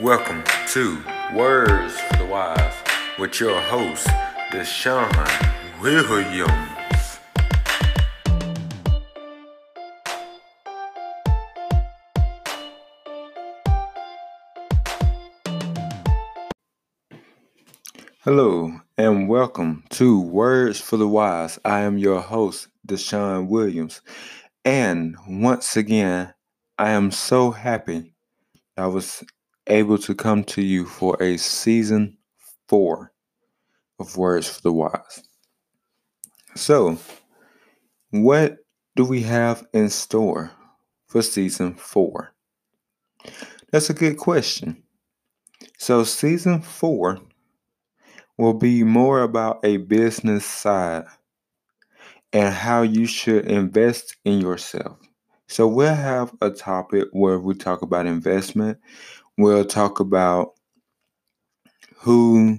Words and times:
Welcome 0.00 0.42
to 0.68 1.04
Words 1.34 2.00
for 2.00 2.16
the 2.16 2.24
Wise 2.24 2.74
with 3.18 3.38
your 3.38 3.60
host, 3.60 4.06
Deshaun 4.50 5.12
Williams. 5.82 7.18
Hello 18.20 18.80
and 18.96 19.28
welcome 19.28 19.84
to 19.90 20.22
Words 20.22 20.80
for 20.80 20.96
the 20.96 21.06
Wise. 21.06 21.58
I 21.66 21.80
am 21.80 21.98
your 21.98 22.22
host, 22.22 22.68
Deshaun 22.88 23.46
Williams. 23.46 24.00
And 24.64 25.16
once 25.28 25.76
again, 25.76 26.32
I 26.78 26.92
am 26.92 27.10
so 27.10 27.50
happy 27.50 28.14
I 28.78 28.86
was 28.86 29.22
able 29.66 29.98
to 29.98 30.14
come 30.14 30.44
to 30.44 30.62
you 30.62 30.86
for 30.86 31.20
a 31.22 31.36
season 31.36 32.16
four 32.68 33.12
of 33.98 34.16
Words 34.16 34.48
for 34.48 34.62
the 34.62 34.72
Wise. 34.72 35.22
So, 36.54 36.98
what 38.10 38.58
do 38.94 39.04
we 39.04 39.22
have 39.22 39.66
in 39.72 39.88
store 39.88 40.50
for 41.06 41.22
season 41.22 41.74
four? 41.74 42.34
That's 43.70 43.88
a 43.88 43.94
good 43.94 44.18
question. 44.18 44.82
So, 45.78 46.04
season 46.04 46.60
four 46.60 47.20
will 48.36 48.54
be 48.54 48.82
more 48.84 49.22
about 49.22 49.64
a 49.64 49.78
business 49.78 50.44
side 50.44 51.04
and 52.32 52.52
how 52.52 52.82
you 52.82 53.06
should 53.06 53.46
invest 53.46 54.16
in 54.24 54.40
yourself. 54.40 54.98
So, 55.48 55.66
we'll 55.66 55.94
have 55.94 56.34
a 56.40 56.50
topic 56.50 57.08
where 57.12 57.38
we 57.38 57.54
talk 57.54 57.82
about 57.82 58.06
investment, 58.06 58.78
we'll 59.38 59.64
talk 59.64 60.00
about 60.00 60.52
who's 61.96 62.58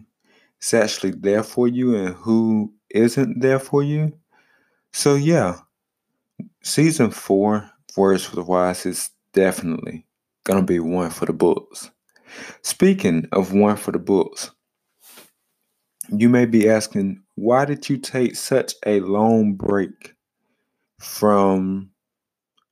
actually 0.73 1.11
there 1.11 1.43
for 1.43 1.67
you 1.67 1.95
and 1.95 2.15
who 2.15 2.73
isn't 2.91 3.41
there 3.41 3.59
for 3.59 3.83
you. 3.83 4.13
So, 4.93 5.15
yeah, 5.15 5.57
season 6.63 7.11
four, 7.11 7.69
Words 7.97 8.25
for 8.25 8.35
the 8.37 8.43
Wise, 8.43 8.85
is 8.85 9.09
definitely 9.33 10.05
going 10.45 10.59
to 10.59 10.65
be 10.65 10.79
one 10.79 11.09
for 11.09 11.25
the 11.25 11.33
books. 11.33 11.91
Speaking 12.63 13.27
of 13.31 13.53
one 13.53 13.75
for 13.75 13.91
the 13.91 13.99
books, 13.99 14.51
you 16.09 16.29
may 16.29 16.45
be 16.45 16.69
asking, 16.69 17.21
why 17.35 17.65
did 17.65 17.87
you 17.89 17.97
take 17.97 18.35
such 18.35 18.73
a 18.85 18.99
long 19.01 19.53
break 19.53 20.15
from 20.99 21.91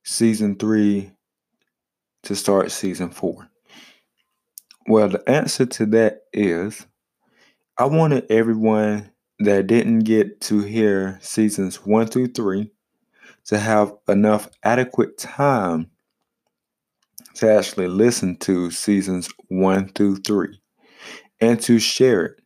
season 0.03 0.55
three 0.55 1.11
to 2.23 2.35
start 2.35 2.71
season 2.71 3.09
four? 3.09 3.50
Well, 4.87 5.09
the 5.09 5.29
answer 5.29 5.65
to 5.65 5.85
that 5.87 6.23
is 6.33 6.85
I 7.77 7.85
wanted 7.85 8.25
everyone 8.31 9.11
that 9.39 9.67
didn't 9.67 9.99
get 9.99 10.41
to 10.41 10.61
hear 10.61 11.19
seasons 11.21 11.85
one 11.85 12.07
through 12.07 12.27
three 12.27 12.71
to 13.45 13.57
have 13.59 13.93
enough 14.07 14.49
adequate 14.63 15.17
time 15.17 15.89
to 17.35 17.51
actually 17.51 17.87
listen 17.87 18.35
to 18.37 18.71
seasons 18.71 19.29
one 19.47 19.89
through 19.89 20.17
three 20.17 20.61
and 21.39 21.59
to 21.61 21.79
share 21.79 22.25
it. 22.25 22.41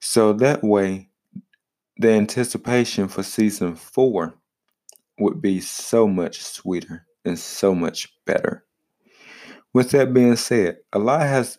So 0.00 0.32
that 0.34 0.62
way, 0.62 1.08
the 1.98 2.10
anticipation 2.10 3.08
for 3.08 3.22
season 3.22 3.74
four 3.74 4.34
would 5.18 5.42
be 5.42 5.60
so 5.60 6.06
much 6.06 6.42
sweeter 6.42 7.06
and 7.24 7.38
so 7.38 7.74
much 7.74 8.08
better. 8.24 8.64
With 9.74 9.90
that 9.90 10.14
being 10.14 10.36
said, 10.36 10.78
a 10.92 10.98
lot 10.98 11.22
has 11.22 11.58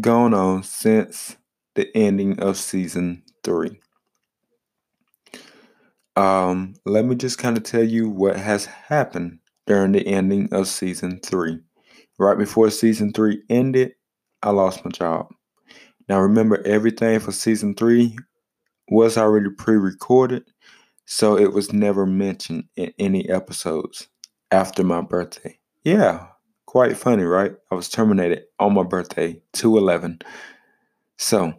gone 0.00 0.34
on 0.34 0.62
since 0.62 1.36
the 1.74 1.94
ending 1.96 2.40
of 2.40 2.56
season 2.56 3.22
three. 3.42 3.80
Um, 6.16 6.74
let 6.84 7.04
me 7.04 7.16
just 7.16 7.38
kind 7.38 7.56
of 7.56 7.64
tell 7.64 7.82
you 7.82 8.08
what 8.08 8.36
has 8.36 8.66
happened 8.66 9.38
during 9.66 9.92
the 9.92 10.06
ending 10.06 10.48
of 10.52 10.68
season 10.68 11.20
three. 11.24 11.58
Right 12.18 12.38
before 12.38 12.70
season 12.70 13.12
three 13.12 13.42
ended, 13.50 13.94
I 14.42 14.50
lost 14.50 14.84
my 14.84 14.90
job. 14.90 15.28
Now, 16.08 16.20
remember, 16.20 16.62
everything 16.66 17.18
for 17.20 17.32
season 17.32 17.74
three 17.74 18.16
was 18.88 19.16
already 19.18 19.50
pre 19.50 19.76
recorded, 19.76 20.44
so 21.06 21.38
it 21.38 21.52
was 21.52 21.72
never 21.72 22.06
mentioned 22.06 22.64
in 22.76 22.92
any 22.98 23.28
episodes 23.28 24.08
after 24.50 24.84
my 24.84 25.00
birthday. 25.00 25.58
Yeah, 25.84 26.26
quite 26.74 26.96
funny, 26.96 27.22
right? 27.22 27.52
I 27.70 27.76
was 27.76 27.88
terminated 27.88 28.46
on 28.58 28.74
my 28.74 28.82
birthday, 28.82 29.40
211. 29.52 30.18
So, 31.18 31.54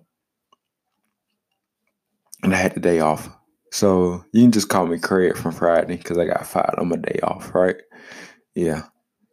and 2.44 2.54
I 2.54 2.58
had 2.58 2.74
the 2.74 2.82
day 2.82 3.00
off. 3.00 3.30
So 3.72 4.26
you 4.34 4.42
can 4.42 4.52
just 4.52 4.68
call 4.68 4.86
me 4.86 5.00
Craig 5.00 5.38
from 5.38 5.54
Friday 5.54 5.96
because 5.96 6.18
I 6.18 6.26
got 6.26 6.46
fired 6.46 6.76
on 6.78 6.90
my 6.90 6.98
day 6.98 7.22
off, 7.24 7.56
right? 7.56 7.78
Yeah. 8.56 8.84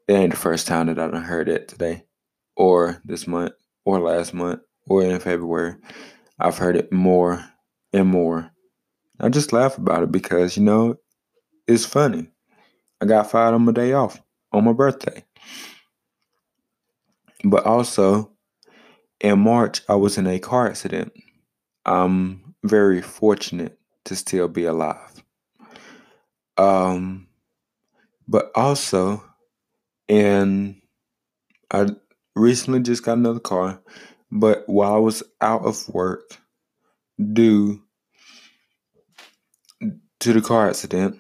It 0.07 0.13
ain't 0.13 0.31
the 0.31 0.37
first 0.37 0.69
time 0.69 0.87
that 0.87 1.01
I 1.01 1.09
done 1.09 1.25
heard 1.25 1.49
it 1.49 1.67
today, 1.67 2.05
or 2.55 3.03
this 3.05 3.27
month, 3.27 3.55
or 3.85 3.99
last 3.99 4.33
month, 4.33 4.61
or 4.87 5.03
in 5.03 5.19
February. 5.19 5.75
I've 6.39 6.59
heard 6.59 6.77
it 6.77 6.93
more 6.93 7.45
and 7.93 8.07
more. 8.07 8.53
I 9.19 9.31
just 9.31 9.53
laugh 9.53 9.79
about 9.79 10.05
it 10.05 10.13
because, 10.13 10.57
you 10.57 10.63
know, 10.63 10.95
it's 11.67 11.85
funny. 11.85 12.31
I 13.01 13.07
got 13.07 13.33
fired 13.33 13.55
on 13.55 13.65
my 13.65 13.73
day 13.73 13.95
off 13.95 14.23
on 14.53 14.63
my 14.63 14.73
birthday. 14.73 15.25
But 17.45 17.67
also, 17.67 18.31
in 19.21 19.41
March, 19.41 19.83
I 19.89 19.95
was 19.95 20.19
in 20.19 20.27
a 20.27 20.39
car 20.39 20.69
accident. 20.69 21.13
I'm 21.85 22.55
very 22.65 23.03
fortunate 23.03 23.79
to 24.05 24.17
still 24.17 24.49
be 24.49 24.65
alive. 24.65 25.23
Um, 26.57 27.29
but 28.29 28.51
also, 28.55 29.23
and 30.09 30.81
I 31.71 31.89
recently 32.37 32.81
just 32.81 33.05
got 33.05 33.19
another 33.19 33.41
car, 33.41 33.81
but 34.31 34.69
while 34.69 34.95
I 34.95 34.99
was 34.99 35.23
out 35.41 35.65
of 35.65 35.89
work 35.89 36.39
due 37.33 37.83
to 40.21 40.33
the 40.33 40.41
car 40.41 40.69
accident, 40.69 41.19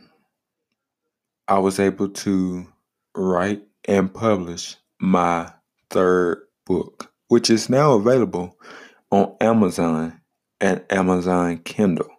I 1.48 1.58
was 1.58 1.80
able 1.80 2.08
to 2.08 2.66
write 3.14 3.62
and 3.86 4.12
publish 4.12 4.76
my 5.00 5.52
third 5.92 6.42
book, 6.66 7.12
which 7.28 7.50
is 7.50 7.70
now 7.70 7.92
available 7.92 8.58
on 9.10 9.36
Amazon 9.40 10.20
and 10.60 10.84
Amazon 10.90 11.58
Kindle 11.58 12.10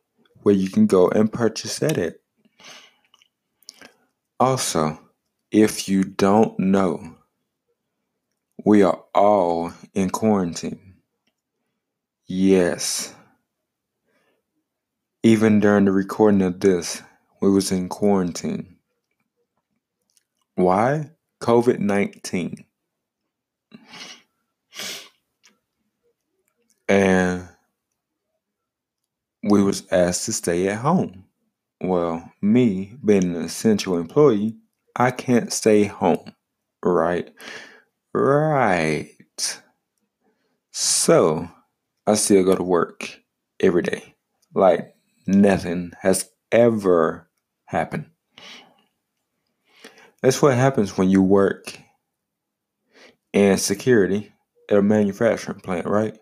where 0.44 0.56
you 0.56 0.70
can 0.70 0.86
go 0.86 1.10
and 1.10 1.32
purchase 1.32 1.82
it. 1.82 2.22
Also, 4.40 5.00
if 5.52 5.88
you 5.88 6.04
don't 6.04 6.58
know, 6.60 7.16
we 8.66 8.84
are 8.84 9.04
all 9.16 9.74
in 9.94 10.10
quarantine. 10.10 10.96
Yes. 12.28 13.14
Even 15.24 15.60
during 15.60 15.86
the 15.86 15.92
recording 15.92 16.42
of 16.42 16.60
this, 16.60 17.02
we 17.42 17.50
was 17.50 17.72
in 17.72 17.88
quarantine. 17.88 18.78
Why? 20.56 21.12
COVID-19. 21.42 22.66
And 26.94 27.50
we 29.44 29.64
was 29.64 29.84
asked 29.92 30.26
to 30.26 30.34
stay 30.34 30.68
at 30.68 30.80
home. 30.80 31.26
Well, 31.82 32.32
me 32.42 32.96
being 33.04 33.36
an 33.36 33.44
essential 33.44 33.98
employee, 33.98 34.56
I 34.96 35.12
can't 35.12 35.52
stay 35.52 35.86
home, 35.86 36.34
right? 36.84 37.34
Right. 38.14 39.10
So, 40.72 41.50
I 42.06 42.16
still 42.16 42.44
go 42.44 42.56
to 42.56 42.64
work 42.64 43.20
every 43.60 43.82
day. 43.84 44.16
Like 44.54 44.94
nothing 45.26 45.94
has 46.02 46.30
ever 46.52 47.30
happened. 47.66 48.10
That's 50.22 50.42
what 50.42 50.56
happens 50.56 50.98
when 50.98 51.10
you 51.10 51.22
work 51.22 51.78
in 53.34 53.58
security 53.58 54.32
at 54.70 54.78
a 54.78 54.82
manufacturing 54.82 55.60
plant, 55.60 55.86
right? 55.86 56.18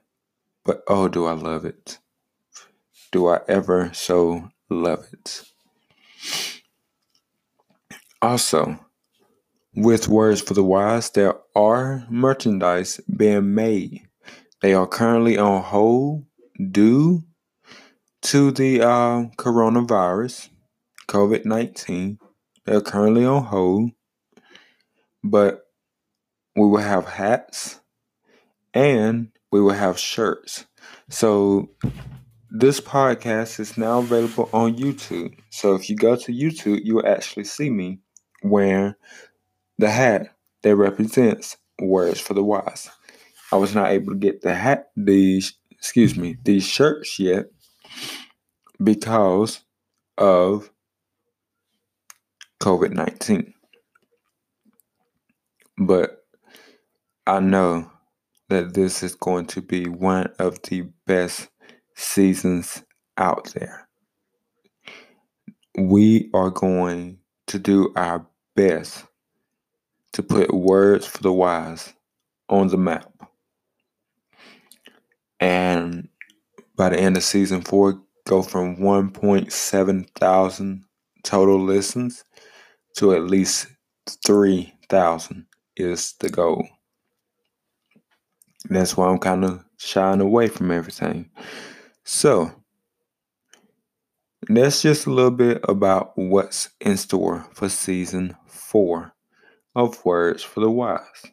But 0.63 0.83
oh, 0.87 1.07
do 1.07 1.25
I 1.25 1.33
love 1.33 1.65
it 1.65 1.99
do 3.11 3.27
I 3.27 3.41
ever 3.47 3.91
so 3.93 4.49
love 4.69 5.05
it. 5.11 5.43
Also, 8.21 8.79
with 9.75 10.07
Words 10.07 10.41
for 10.41 10.53
the 10.53 10.63
Wise, 10.63 11.09
there 11.09 11.35
are 11.55 12.05
merchandise 12.09 12.99
being 13.15 13.53
made. 13.53 14.07
They 14.61 14.73
are 14.73 14.87
currently 14.87 15.37
on 15.37 15.63
hold 15.63 16.25
due 16.71 17.23
to 18.23 18.51
the 18.51 18.81
uh, 18.81 19.23
coronavirus, 19.37 20.49
COVID 21.07 21.45
19. 21.45 22.19
They're 22.65 22.81
currently 22.81 23.25
on 23.25 23.43
hold, 23.45 23.91
but 25.23 25.65
we 26.55 26.67
will 26.67 26.77
have 26.77 27.07
hats 27.07 27.79
and 28.73 29.30
we 29.51 29.61
will 29.61 29.73
have 29.73 29.99
shirts. 29.99 30.65
So 31.09 31.69
this 32.49 32.79
podcast 32.79 33.59
is 33.59 33.77
now 33.77 33.99
available 33.99 34.49
on 34.53 34.75
YouTube. 34.75 35.37
So 35.49 35.75
if 35.75 35.89
you 35.89 35.95
go 35.95 36.15
to 36.15 36.31
YouTube, 36.31 36.81
you 36.83 36.95
will 36.95 37.07
actually 37.07 37.45
see 37.45 37.69
me 37.69 37.99
wearing 38.43 38.95
the 39.77 39.89
hat 39.89 40.35
that 40.63 40.75
represents 40.75 41.57
words 41.79 42.19
for 42.19 42.33
the 42.33 42.43
wise. 42.43 42.89
I 43.51 43.57
was 43.57 43.75
not 43.75 43.91
able 43.91 44.13
to 44.13 44.19
get 44.19 44.41
the 44.41 44.53
hat 44.53 44.91
these 44.95 45.53
excuse 45.81 46.15
me, 46.15 46.37
these 46.43 46.63
shirts 46.63 47.17
yet 47.17 47.47
because 48.81 49.61
of 50.17 50.69
COVID 52.61 52.91
19. 52.91 53.53
But 55.79 56.23
I 57.25 57.39
know 57.39 57.91
that 58.51 58.73
this 58.73 59.01
is 59.01 59.15
going 59.15 59.45
to 59.45 59.61
be 59.61 59.85
one 59.85 60.27
of 60.37 60.61
the 60.63 60.81
best 61.07 61.47
seasons 61.95 62.83
out 63.17 63.45
there. 63.55 63.87
We 65.77 66.29
are 66.33 66.49
going 66.49 67.19
to 67.47 67.57
do 67.57 67.93
our 67.95 68.27
best 68.57 69.05
to 70.11 70.21
put 70.21 70.53
words 70.53 71.07
for 71.07 71.23
the 71.23 71.31
wise 71.31 71.93
on 72.49 72.67
the 72.67 72.77
map. 72.77 73.09
And 75.39 76.09
by 76.75 76.89
the 76.89 76.99
end 76.99 77.15
of 77.15 77.23
season 77.23 77.61
four, 77.61 78.01
go 78.27 78.41
from 78.41 78.75
1.7 78.75 80.09
thousand 80.09 80.83
total 81.23 81.57
listens 81.57 82.25
to 82.97 83.13
at 83.13 83.23
least 83.23 83.67
3,000 84.25 85.45
is 85.77 86.15
the 86.19 86.29
goal. 86.29 86.67
That's 88.69 88.95
why 88.95 89.07
I'm 89.07 89.19
kind 89.19 89.43
of 89.43 89.63
shying 89.77 90.21
away 90.21 90.47
from 90.47 90.71
everything. 90.71 91.29
So, 92.03 92.51
that's 94.49 94.81
just 94.81 95.05
a 95.05 95.11
little 95.11 95.31
bit 95.31 95.61
about 95.67 96.13
what's 96.15 96.69
in 96.79 96.97
store 96.97 97.45
for 97.53 97.69
season 97.69 98.35
four 98.47 99.13
of 99.75 100.03
Words 100.05 100.43
for 100.43 100.59
the 100.59 100.69
Wise. 100.69 101.25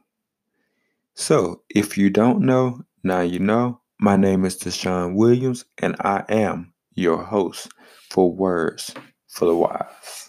So, 1.14 1.62
if 1.68 1.98
you 1.98 2.10
don't 2.10 2.40
know, 2.42 2.82
now 3.02 3.20
you 3.20 3.38
know. 3.38 3.80
My 4.00 4.16
name 4.16 4.44
is 4.44 4.56
Deshaun 4.56 5.14
Williams, 5.16 5.64
and 5.78 5.96
I 6.00 6.24
am 6.28 6.72
your 6.94 7.24
host 7.24 7.68
for 8.10 8.32
Words 8.32 8.94
for 9.26 9.46
the 9.46 9.56
Wise. 9.56 10.27